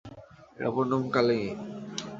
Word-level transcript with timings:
এর 0.57 0.65
অপর 0.69 0.85
নাম 0.91 1.03
কালিন্দী। 1.13 1.49